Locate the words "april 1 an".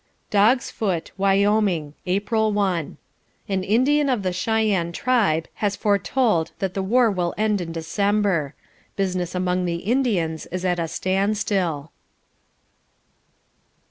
2.07-3.63